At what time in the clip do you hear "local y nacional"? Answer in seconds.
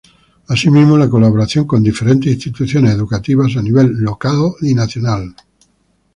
4.01-5.35